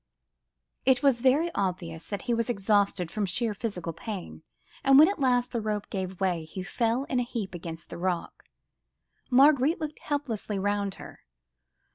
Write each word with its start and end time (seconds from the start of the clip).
It 0.83 1.03
was 1.03 1.21
very 1.21 1.51
obvious 1.53 2.07
that 2.07 2.23
he 2.23 2.33
was 2.33 2.49
exhausted 2.49 3.11
from 3.11 3.27
sheer 3.27 3.53
physical 3.53 3.93
pain, 3.93 4.41
and 4.83 4.97
when 4.97 5.07
at 5.07 5.19
last 5.19 5.51
the 5.51 5.61
rope 5.61 5.91
gave 5.91 6.19
way, 6.19 6.43
he 6.43 6.63
fell 6.63 7.03
in 7.03 7.19
a 7.19 7.23
heap 7.23 7.53
against 7.53 7.91
the 7.91 7.99
rock. 7.99 8.45
Marguerite 9.29 9.79
looked 9.79 9.99
helplessly 9.99 10.57
round 10.57 10.95
her. 10.95 11.19